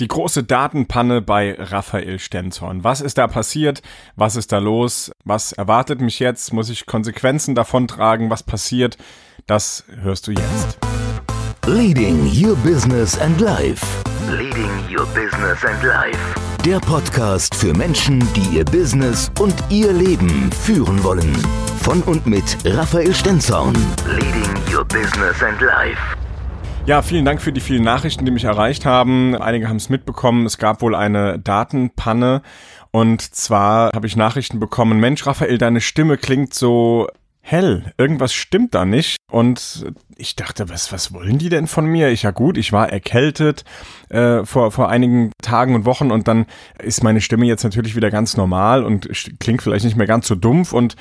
Die 0.00 0.06
große 0.06 0.44
Datenpanne 0.44 1.20
bei 1.20 1.56
Raphael 1.58 2.20
Stenzhorn. 2.20 2.84
Was 2.84 3.00
ist 3.00 3.18
da 3.18 3.26
passiert? 3.26 3.82
Was 4.14 4.36
ist 4.36 4.52
da 4.52 4.58
los? 4.58 5.10
Was 5.24 5.50
erwartet 5.50 6.00
mich 6.00 6.20
jetzt? 6.20 6.52
Muss 6.52 6.70
ich 6.70 6.86
Konsequenzen 6.86 7.56
davon 7.56 7.88
tragen? 7.88 8.30
Was 8.30 8.44
passiert? 8.44 8.96
Das 9.46 9.82
hörst 10.00 10.28
du 10.28 10.30
jetzt. 10.30 10.78
Leading 11.66 12.30
Your 12.32 12.54
Business 12.58 13.18
and 13.18 13.40
Life. 13.40 13.84
Leading 14.30 14.70
Your 14.88 15.06
Business 15.06 15.64
and 15.64 15.82
Life. 15.82 16.18
Der 16.64 16.78
Podcast 16.78 17.52
für 17.56 17.74
Menschen, 17.74 18.20
die 18.34 18.56
ihr 18.56 18.64
Business 18.64 19.32
und 19.40 19.54
ihr 19.68 19.92
Leben 19.92 20.52
führen 20.52 21.02
wollen. 21.02 21.36
Von 21.82 22.02
und 22.02 22.24
mit 22.24 22.56
Raphael 22.64 23.12
Stenzhorn. 23.12 23.74
Leading 24.06 24.72
Your 24.72 24.84
Business 24.84 25.42
and 25.42 25.60
Life. 25.60 26.17
Ja, 26.88 27.02
vielen 27.02 27.26
Dank 27.26 27.42
für 27.42 27.52
die 27.52 27.60
vielen 27.60 27.82
Nachrichten, 27.82 28.24
die 28.24 28.30
mich 28.30 28.44
erreicht 28.44 28.86
haben. 28.86 29.36
Einige 29.36 29.68
haben 29.68 29.76
es 29.76 29.90
mitbekommen. 29.90 30.46
Es 30.46 30.56
gab 30.56 30.80
wohl 30.80 30.94
eine 30.94 31.38
Datenpanne. 31.38 32.40
Und 32.92 33.20
zwar 33.20 33.90
habe 33.94 34.06
ich 34.06 34.16
Nachrichten 34.16 34.58
bekommen, 34.58 34.98
Mensch, 34.98 35.26
Raphael, 35.26 35.58
deine 35.58 35.82
Stimme 35.82 36.16
klingt 36.16 36.54
so 36.54 37.06
hell. 37.42 37.92
Irgendwas 37.98 38.32
stimmt 38.32 38.74
da 38.74 38.86
nicht. 38.86 39.18
Und 39.30 39.84
ich 40.16 40.34
dachte, 40.34 40.70
was, 40.70 40.90
was 40.90 41.12
wollen 41.12 41.36
die 41.36 41.50
denn 41.50 41.66
von 41.66 41.84
mir? 41.84 42.08
Ich 42.08 42.22
ja 42.22 42.30
gut, 42.30 42.56
ich 42.56 42.72
war 42.72 42.90
erkältet 42.90 43.64
äh, 44.08 44.46
vor, 44.46 44.72
vor 44.72 44.88
einigen 44.88 45.30
Tagen 45.42 45.74
und 45.74 45.84
Wochen 45.84 46.10
und 46.10 46.26
dann 46.26 46.46
ist 46.82 47.04
meine 47.04 47.20
Stimme 47.20 47.44
jetzt 47.44 47.64
natürlich 47.64 47.96
wieder 47.96 48.10
ganz 48.10 48.38
normal 48.38 48.82
und 48.82 49.10
klingt 49.40 49.60
vielleicht 49.60 49.84
nicht 49.84 49.98
mehr 49.98 50.06
ganz 50.06 50.26
so 50.26 50.34
dumpf 50.34 50.72
und 50.72 50.96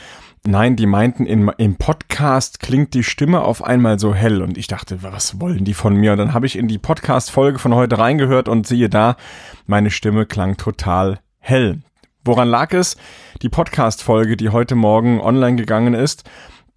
Nein, 0.50 0.78
die 0.78 0.86
meinten, 0.86 1.26
in, 1.26 1.52
im 1.58 1.76
Podcast 1.76 2.62
klingt 2.62 2.94
die 2.94 3.04
Stimme 3.04 3.42
auf 3.42 3.62
einmal 3.62 4.00
so 4.00 4.16
hell. 4.16 4.42
Und 4.42 4.58
ich 4.58 4.68
dachte, 4.68 5.04
was 5.04 5.42
wollen 5.42 5.66
die 5.66 5.74
von 5.74 5.94
mir? 5.94 6.14
Und 6.14 6.20
dann 6.20 6.34
habe 6.34 6.46
ich 6.46 6.58
in 6.58 6.70
die 6.70 6.78
Podcast-Folge 6.78 7.60
von 7.60 7.76
heute 7.76 7.98
reingehört 7.98 8.48
und 8.48 8.66
siehe 8.66 8.88
da, 8.88 9.18
meine 9.66 9.92
Stimme 9.92 10.26
klang 10.26 10.56
total 10.56 11.20
hell. 11.40 11.82
Woran 12.24 12.48
lag 12.48 12.72
es? 12.72 12.96
Die 13.42 13.50
Podcast-Folge, 13.50 14.38
die 14.38 14.48
heute 14.48 14.76
Morgen 14.76 15.20
online 15.20 15.58
gegangen 15.58 15.94
ist, 15.94 16.24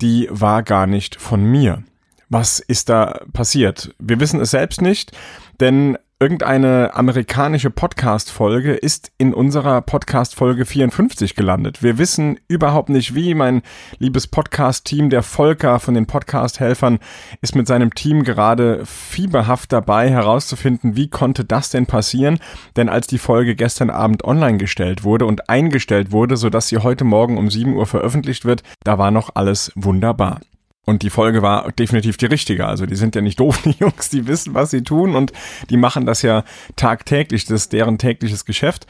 die 0.01 0.27
war 0.33 0.65
gar 0.65 0.89
nicht 0.89 1.21
von 1.21 1.45
mir. 1.45 1.85
Was 2.29 2.59
ist 2.59 2.89
da 2.89 3.21
passiert? 3.33 3.95
Wir 4.01 4.19
wissen 4.19 4.41
es 4.41 4.51
selbst 4.51 4.83
nicht, 4.83 5.13
denn 5.61 5.97
Irgendeine 6.23 6.91
amerikanische 6.93 7.71
Podcast-Folge 7.71 8.75
ist 8.75 9.11
in 9.17 9.33
unserer 9.33 9.81
Podcast-Folge 9.81 10.67
54 10.67 11.35
gelandet. 11.35 11.83
Wir 11.83 11.97
wissen 11.97 12.39
überhaupt 12.47 12.91
nicht 12.91 13.15
wie. 13.15 13.33
Mein 13.33 13.63
liebes 13.97 14.27
Podcast-Team, 14.27 15.09
der 15.09 15.23
Volker 15.23 15.81
von 15.81 15.95
den 15.95 16.05
Podcast-Helfern, 16.05 16.99
ist 17.41 17.57
mit 17.57 17.67
seinem 17.67 17.95
Team 17.95 18.23
gerade 18.23 18.85
fieberhaft 18.85 19.73
dabei 19.73 20.11
herauszufinden, 20.11 20.95
wie 20.95 21.09
konnte 21.09 21.47
das 21.47 21.71
denn 21.71 21.87
passieren? 21.87 22.39
Denn 22.77 22.91
als 22.91 23.07
die 23.07 23.17
Folge 23.17 23.55
gestern 23.55 23.89
Abend 23.89 24.23
online 24.23 24.59
gestellt 24.59 25.05
wurde 25.05 25.25
und 25.25 25.49
eingestellt 25.49 26.13
wurde, 26.13 26.37
sodass 26.37 26.69
sie 26.69 26.77
heute 26.77 27.05
Morgen 27.05 27.39
um 27.39 27.49
7 27.49 27.75
Uhr 27.75 27.87
veröffentlicht 27.87 28.45
wird, 28.45 28.63
da 28.85 28.99
war 28.99 29.11
noch 29.11 29.31
alles 29.37 29.73
wunderbar. 29.75 30.41
Und 30.87 31.03
die 31.03 31.11
Folge 31.11 31.43
war 31.43 31.71
definitiv 31.73 32.17
die 32.17 32.27
richtige. 32.27 32.67
Also 32.67 32.87
die 32.87 32.97
sind 32.97 33.15
ja 33.15 33.21
nicht 33.21 33.39
doof, 33.39 33.61
die 33.65 33.77
Jungs, 33.79 34.09
die 34.09 34.27
wissen, 34.27 34.55
was 34.55 34.71
sie 34.71 34.83
tun 34.83 35.15
und 35.15 35.33
die 35.69 35.77
machen 35.77 36.07
das 36.07 36.23
ja 36.23 36.43
tagtäglich. 36.77 37.45
Das 37.45 37.63
ist 37.63 37.73
deren 37.73 37.99
tägliches 37.99 38.47
Geschäft. 38.47 38.87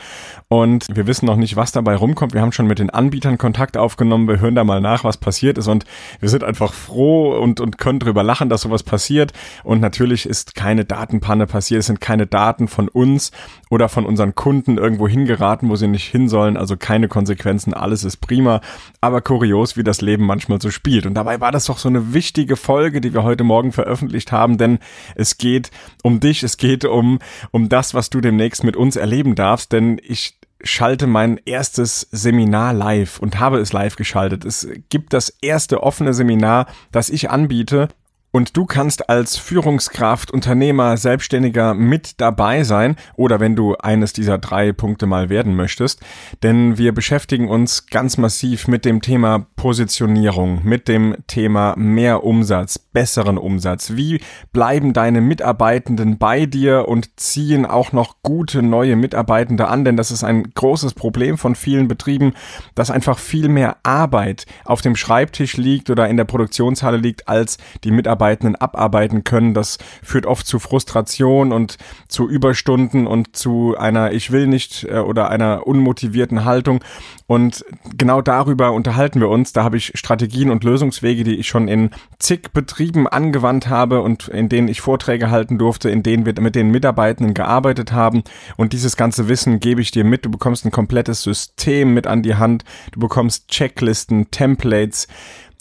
Und 0.49 0.87
wir 0.93 1.07
wissen 1.09 1.27
noch 1.27 1.37
nicht, 1.37 1.57
was 1.57 1.73
dabei 1.73 1.97
rumkommt. 1.97 2.33
Wir 2.33 2.43
haben 2.43 2.53
schon 2.53 2.69
mit 2.69 2.79
den 2.79 2.91
Anbietern 2.91 3.39
Kontakt 3.39 3.77
aufgenommen. 3.77 4.29
Wir 4.29 4.41
hören 4.41 4.55
da 4.55 4.63
mal 4.63 4.81
nach, 4.81 5.03
was 5.03 5.17
passiert 5.17 5.59
ist. 5.59 5.67
Und 5.67 5.85
wir 6.21 6.29
sind 6.29 6.45
einfach 6.45 6.73
froh 6.73 7.37
und, 7.37 7.61
und 7.61 7.79
können 7.79 7.99
drüber 7.99 8.23
lachen, 8.23 8.49
dass 8.49 8.63
sowas 8.63 8.85
passiert. 8.85 9.33
Und 9.65 9.81
natürlich 9.81 10.27
ist 10.27 10.55
keine 10.55 10.85
Datenpanne 10.85 11.47
passiert. 11.47 11.81
Es 11.81 11.87
sind 11.87 12.01
keine 12.01 12.27
Daten 12.27 12.69
von 12.69 12.89
uns 12.89 13.33
oder 13.69 13.89
von 13.89 14.07
unseren 14.07 14.37
Kunden 14.37 14.79
irgendwo 14.79 15.09
hingeraten, 15.09 15.69
wo 15.69 15.75
sie 15.75 15.89
nicht 15.89 16.07
hin 16.07 16.29
sollen. 16.29 16.57
Also 16.57 16.77
keine 16.77 17.09
Konsequenzen. 17.09 17.75
Alles 17.75 18.05
ist 18.05 18.19
prima. 18.19 18.61
Aber 19.01 19.21
kurios, 19.21 19.77
wie 19.77 19.83
das 19.83 20.01
Leben 20.01 20.25
manchmal 20.25 20.61
so 20.61 20.71
spielt. 20.71 21.05
Und 21.05 21.15
dabei 21.15 21.41
war 21.41 21.51
das 21.51 21.65
doch 21.65 21.80
so 21.81 21.89
eine 21.89 22.13
wichtige 22.13 22.57
Folge, 22.57 23.01
die 23.01 23.15
wir 23.15 23.23
heute 23.23 23.45
Morgen 23.45 23.73
veröffentlicht 23.73 24.33
haben, 24.33 24.59
denn 24.59 24.79
es 25.15 25.39
geht 25.39 25.71
um 26.03 26.21
dich, 26.21 26.43
es 26.43 26.57
geht 26.57 26.85
um, 26.85 27.19
um 27.51 27.69
das, 27.69 27.95
was 27.95 28.11
du 28.11 28.21
demnächst 28.21 28.65
mit 28.65 28.77
uns 28.77 28.97
erleben 28.97 29.35
darfst, 29.35 29.73
denn 29.73 30.01
ich 30.03 30.39
schalte 30.63 31.07
mein 31.07 31.41
erstes 31.45 32.07
Seminar 32.11 32.75
live 32.75 33.19
und 33.19 33.41
habe 33.41 33.59
es 33.59 33.73
live 33.73 33.97
geschaltet. 33.97 34.45
Es 34.45 34.69
gibt 34.91 35.13
das 35.13 35.31
erste 35.41 35.83
offene 35.83 36.13
Seminar, 36.13 36.67
das 36.93 37.09
ich 37.09 37.31
anbiete 37.31 37.89
und 38.33 38.57
du 38.57 38.65
kannst 38.65 39.09
als 39.09 39.37
Führungskraft, 39.37 40.31
Unternehmer, 40.31 40.97
Selbstständiger 40.97 41.75
mit 41.75 42.21
dabei 42.21 42.63
sein 42.63 42.97
oder 43.17 43.41
wenn 43.41 43.57
du 43.57 43.75
eines 43.77 44.13
dieser 44.13 44.39
drei 44.39 44.73
Punkte 44.73 45.07
mal 45.07 45.29
werden 45.29 45.57
möchtest. 45.57 46.01
Denn 46.43 46.79
wir 46.79 46.93
beschäftigen 46.93 47.49
uns 47.49 47.87
ganz 47.87 48.19
massiv 48.19 48.69
mit 48.69 48.85
dem 48.85 49.03
Thema 49.03 49.47
Positionierung, 49.57 50.61
mit 50.63 50.87
dem 50.87 51.17
Thema 51.27 51.75
mehr 51.77 52.23
Umsatz, 52.23 52.79
besseren 52.79 53.37
Umsatz. 53.37 53.93
Wie 53.97 54.21
bleiben 54.53 54.93
deine 54.93 55.21
Mitarbeitenden 55.21 56.19
bei 56.19 56.47
dir 56.47 56.87
und 56.89 57.19
ziehen 57.19 57.67
auch 57.67 57.93
noch 57.93 58.23
gute 58.23 58.63
neue 58.63 58.95
Mitarbeitende 58.95 59.67
an? 59.67 59.85
Denn 59.85 59.97
das 59.97 60.13
ist 60.13 60.23
ein 60.23 60.45
großes 60.55 60.95
Problem 60.95 61.37
von 61.37 61.57
vielen 61.57 61.89
Betrieben, 61.89 62.35
dass 62.77 62.93
einfach 62.93 63.19
viel 63.19 63.49
mehr 63.49 63.79
Arbeit 63.83 64.47
auf 64.65 64.83
dem 64.83 64.95
Schreibtisch 64.95 65.57
liegt 65.57 65.91
oder 65.91 66.09
in 66.09 66.17
der 66.17 66.25
Produktionshalle 66.25 66.97
liegt, 66.97 67.29
als 67.29 67.59
die 67.83 67.91
Mitarbeiter 67.91 68.20
Mitarbeitenden 68.21 68.57
abarbeiten 68.57 69.25
können. 69.25 69.55
Das 69.55 69.79
führt 70.03 70.27
oft 70.27 70.47
zu 70.47 70.59
Frustration 70.59 71.53
und 71.53 71.79
zu 72.09 72.29
Überstunden 72.29 73.07
und 73.07 73.35
zu 73.35 73.77
einer 73.79 74.13
Ich 74.13 74.31
will 74.31 74.47
nicht 74.47 74.85
äh, 74.85 74.99
oder 74.99 75.31
einer 75.31 75.67
unmotivierten 75.67 76.45
Haltung. 76.45 76.85
Und 77.27 77.65
genau 77.97 78.21
darüber 78.21 78.73
unterhalten 78.73 79.21
wir 79.21 79.29
uns. 79.29 79.53
Da 79.53 79.65
habe 79.65 79.79
ich 79.79 79.93
Strategien 79.95 80.51
und 80.51 80.65
Lösungswege, 80.65 81.25
die 81.25 81.37
ich 81.37 81.49
schon 81.49 81.69
in 81.69 81.91
zig 82.19 82.53
Betrieben 82.53 83.09
angewandt 83.09 83.69
habe 83.69 84.03
und 84.03 84.29
in 84.29 84.49
denen 84.49 84.69
ich 84.69 84.81
Vorträge 84.81 85.31
halten 85.31 85.57
durfte, 85.57 85.89
in 85.89 86.03
denen 86.03 86.27
wir 86.27 86.35
mit 86.41 86.55
den 86.55 86.71
Mitarbeitenden 86.71 87.33
gearbeitet 87.33 87.93
haben. 87.93 88.23
Und 88.57 88.73
dieses 88.73 88.97
ganze 88.97 89.29
Wissen 89.29 89.61
gebe 89.61 89.81
ich 89.81 89.93
dir 89.93 90.05
mit. 90.05 90.25
Du 90.25 90.31
bekommst 90.31 90.67
ein 90.67 90.71
komplettes 90.71 91.23
System 91.23 91.95
mit 91.95 92.07
an 92.07 92.23
die 92.23 92.35
Hand. 92.35 92.65
Du 92.93 93.01
bekommst 93.01 93.49
Checklisten, 93.49 94.31
Templates 94.31 95.07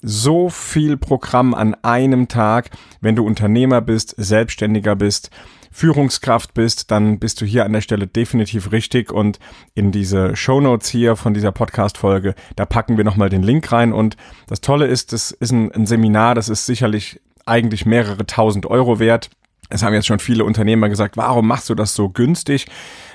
so 0.02 0.50
viel 0.50 0.98
Programm 0.98 1.54
an 1.54 1.76
einem 1.84 2.28
Tag. 2.28 2.70
Wenn 3.02 3.16
du 3.16 3.26
Unternehmer 3.26 3.82
bist, 3.82 4.16
Selbstständiger 4.18 4.96
bist, 4.96 5.30
Führungskraft 5.72 6.54
bist, 6.54 6.92
dann 6.92 7.20
bist 7.20 7.42
du 7.42 7.46
hier 7.46 7.66
an 7.66 7.74
der 7.74 7.82
Stelle 7.82 8.08
definitiv 8.08 8.72
richtig 8.72 9.12
und 9.12 9.40
in 9.76 9.92
diese 9.92 10.36
Show 10.36 10.60
Notes 10.62 10.90
hier 10.90 11.16
von 11.16 11.34
dieser 11.34 11.52
Podcast-Folge, 11.52 12.36
da 12.56 12.66
packen 12.66 12.98
wir 12.98 13.04
nochmal 13.04 13.30
den 13.30 13.44
Link 13.44 13.72
rein 13.72 13.94
und 13.94 14.18
das 14.48 14.62
Tolle 14.62 14.88
ist, 14.88 15.14
das 15.14 15.32
ist 15.32 15.52
ein, 15.52 15.72
ein 15.72 15.86
Seminar, 15.86 16.36
das 16.36 16.50
ist 16.50 16.66
sicherlich 16.66 17.22
eigentlich 17.46 17.86
mehrere 17.86 18.26
tausend 18.26 18.66
Euro 18.66 19.00
wert. 19.00 19.30
Es 19.70 19.84
haben 19.84 19.94
jetzt 19.94 20.08
schon 20.08 20.20
viele 20.20 20.46
Unternehmer 20.46 20.90
gesagt, 20.90 21.16
warum 21.16 21.48
machst 21.48 21.70
du 21.70 21.76
das 21.76 21.94
so 21.94 22.10
günstig? 22.10 22.66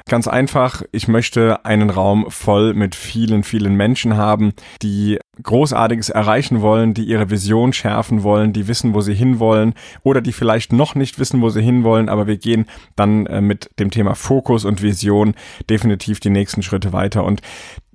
Ganz 0.08 0.28
einfach, 0.28 0.82
ich 0.92 1.08
möchte 1.08 1.64
einen 1.64 1.90
Raum 1.90 2.26
voll 2.28 2.74
mit 2.74 2.94
vielen, 2.94 3.42
vielen 3.42 3.74
Menschen 3.74 4.16
haben, 4.16 4.52
die 4.82 5.18
Großartiges 5.42 6.10
erreichen 6.10 6.60
wollen, 6.60 6.94
die 6.94 7.04
ihre 7.04 7.30
Vision 7.30 7.72
schärfen 7.72 8.22
wollen, 8.22 8.52
die 8.52 8.68
wissen, 8.68 8.94
wo 8.94 9.00
sie 9.00 9.14
hinwollen 9.14 9.74
oder 10.02 10.20
die 10.20 10.32
vielleicht 10.32 10.72
noch 10.72 10.94
nicht 10.94 11.18
wissen, 11.18 11.40
wo 11.40 11.48
sie 11.48 11.62
hinwollen, 11.62 12.08
aber 12.08 12.26
wir 12.26 12.36
gehen 12.36 12.66
dann 12.96 13.26
äh, 13.26 13.40
mit 13.40 13.70
dem 13.78 13.90
Thema 13.90 14.14
Fokus 14.14 14.64
und 14.64 14.82
Vision 14.82 15.34
definitiv 15.68 16.20
die 16.20 16.30
nächsten 16.30 16.62
Schritte 16.62 16.92
weiter. 16.92 17.24
Und 17.24 17.40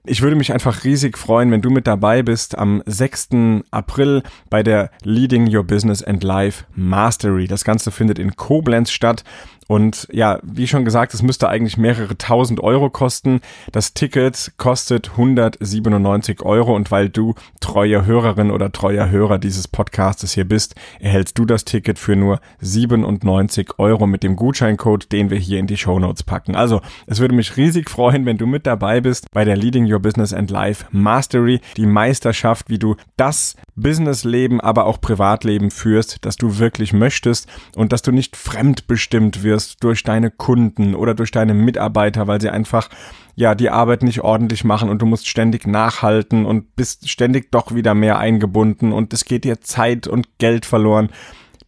ich 0.05 0.21
würde 0.21 0.35
mich 0.35 0.53
einfach 0.53 0.83
riesig 0.83 1.17
freuen, 1.17 1.51
wenn 1.51 1.61
du 1.61 1.69
mit 1.69 1.87
dabei 1.87 2.23
bist 2.23 2.57
am 2.57 2.81
6. 2.85 3.29
April 3.71 4.23
bei 4.49 4.63
der 4.63 4.91
Leading 5.03 5.53
Your 5.53 5.63
Business 5.63 6.03
and 6.03 6.23
Life 6.23 6.65
Mastery. 6.75 7.47
Das 7.47 7.63
Ganze 7.63 7.91
findet 7.91 8.19
in 8.19 8.35
Koblenz 8.35 8.91
statt. 8.91 9.23
Und 9.69 10.07
ja, 10.11 10.39
wie 10.41 10.65
schon 10.65 10.83
gesagt, 10.83 11.13
es 11.13 11.21
müsste 11.21 11.47
eigentlich 11.47 11.77
mehrere 11.77 12.17
tausend 12.17 12.59
Euro 12.59 12.89
kosten. 12.89 13.39
Das 13.71 13.93
Ticket 13.93 14.53
kostet 14.57 15.11
197 15.11 16.41
Euro 16.41 16.75
und 16.75 16.89
weil 16.89 17.09
du 17.09 17.35
treue 17.59 18.03
Hörerin 18.03 18.49
oder 18.49 18.71
treuer 18.71 19.11
Hörer 19.11 19.37
dieses 19.37 19.67
Podcastes 19.67 20.33
hier 20.33 20.45
bist, 20.45 20.73
erhältst 20.99 21.37
du 21.37 21.45
das 21.45 21.65
Ticket 21.65 21.99
für 21.99 22.15
nur 22.15 22.41
97 22.61 23.77
Euro 23.77 24.07
mit 24.07 24.23
dem 24.23 24.35
Gutscheincode, 24.35 25.11
den 25.11 25.29
wir 25.29 25.37
hier 25.37 25.59
in 25.59 25.67
die 25.67 25.77
Show 25.77 25.99
Notes 25.99 26.23
packen. 26.23 26.55
Also, 26.55 26.81
es 27.05 27.19
würde 27.19 27.35
mich 27.35 27.55
riesig 27.55 27.91
freuen, 27.91 28.25
wenn 28.25 28.39
du 28.39 28.47
mit 28.47 28.65
dabei 28.65 29.01
bist 29.01 29.27
bei 29.31 29.45
der 29.45 29.55
Leading 29.55 29.85
Your 29.91 29.99
Business 29.99 30.33
and 30.33 30.51
Life 30.51 30.85
Mastery, 30.91 31.61
die 31.77 31.85
Meisterschaft, 31.85 32.69
wie 32.69 32.79
du 32.79 32.95
das 33.17 33.55
Businessleben, 33.75 34.61
aber 34.61 34.85
auch 34.85 35.01
Privatleben 35.01 35.71
führst, 35.71 36.25
das 36.25 36.37
du 36.37 36.59
wirklich 36.59 36.93
möchtest 36.93 37.47
und 37.75 37.91
dass 37.91 38.01
du 38.01 38.11
nicht 38.11 38.35
fremdbestimmt 38.35 39.43
wirst 39.43 39.83
durch 39.83 40.03
deine 40.03 40.31
Kunden 40.31 40.95
oder 40.95 41.13
durch 41.13 41.31
deine 41.31 41.53
Mitarbeiter, 41.53 42.27
weil 42.27 42.41
sie 42.41 42.49
einfach 42.49 42.89
ja 43.35 43.55
die 43.55 43.69
Arbeit 43.69 44.03
nicht 44.03 44.21
ordentlich 44.21 44.63
machen 44.63 44.89
und 44.89 45.01
du 45.01 45.05
musst 45.05 45.27
ständig 45.27 45.65
nachhalten 45.65 46.45
und 46.45 46.75
bist 46.75 47.09
ständig 47.09 47.51
doch 47.51 47.73
wieder 47.73 47.93
mehr 47.93 48.19
eingebunden 48.19 48.91
und 48.91 49.13
es 49.13 49.25
geht 49.25 49.45
dir 49.45 49.61
Zeit 49.61 50.07
und 50.07 50.27
Geld 50.39 50.65
verloren. 50.65 51.09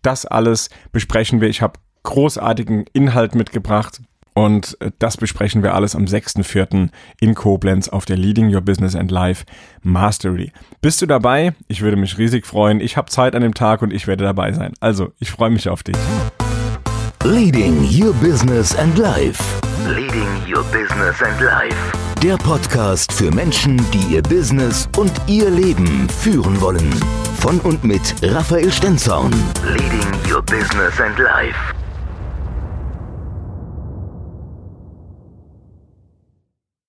Das 0.01 0.25
alles 0.25 0.69
besprechen 0.91 1.41
wir. 1.41 1.47
Ich 1.49 1.61
habe 1.61 1.79
großartigen 2.03 2.85
Inhalt 2.93 3.35
mitgebracht 3.35 4.01
Und 4.33 4.77
äh, 4.79 4.91
das 4.99 5.17
besprechen 5.17 5.63
wir 5.63 5.73
alles 5.73 5.95
am 5.95 6.05
6.4. 6.05 6.89
in 7.19 7.35
Koblenz 7.35 7.89
auf 7.89 8.05
der 8.05 8.17
Leading 8.17 8.53
Your 8.53 8.61
Business 8.61 8.95
and 8.95 9.11
Life 9.11 9.45
Mastery. 9.83 10.51
Bist 10.81 11.01
du 11.01 11.05
dabei? 11.05 11.53
Ich 11.67 11.81
würde 11.81 11.97
mich 11.97 12.17
riesig 12.17 12.45
freuen. 12.45 12.79
Ich 12.79 12.97
habe 12.97 13.09
Zeit 13.09 13.35
an 13.35 13.41
dem 13.41 13.53
Tag 13.53 13.81
und 13.81 13.91
ich 13.91 14.07
werde 14.07 14.23
dabei 14.23 14.53
sein. 14.53 14.73
Also, 14.79 15.11
ich 15.19 15.31
freue 15.31 15.49
mich 15.49 15.67
auf 15.67 15.83
dich. 15.83 15.97
Leading 17.23 17.83
Your 17.83 18.13
Business 18.15 18.75
and 18.77 18.97
Life. 18.97 19.43
Leading 19.87 20.27
Your 20.47 20.63
Business 20.71 21.21
and 21.21 21.39
Life. 21.41 21.75
Der 22.23 22.37
Podcast 22.37 23.11
für 23.11 23.31
Menschen, 23.31 23.77
die 23.91 24.15
ihr 24.15 24.21
Business 24.21 24.87
und 24.97 25.11
ihr 25.27 25.49
Leben 25.49 26.07
führen 26.09 26.59
wollen. 26.61 26.91
Von 27.39 27.59
und 27.61 27.83
mit 27.83 28.01
Raphael 28.21 28.71
Stenzorn. 28.71 29.31
Leading 29.65 30.31
Your 30.31 30.41
Business 30.43 30.99
and 30.99 31.17
Life. 31.19 31.57